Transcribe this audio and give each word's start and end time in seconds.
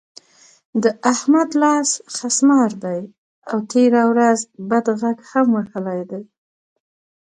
د 0.83 0.85
احمد 1.13 1.49
لاس 1.61 1.89
خسمار 2.17 2.71
دی؛ 2.83 3.01
او 3.51 3.57
تېره 3.71 4.03
ورځ 4.11 4.39
بد 4.69 4.85
غږ 5.01 5.17
هم 5.31 5.47
وهلی 5.57 6.01
دی. 6.11 6.23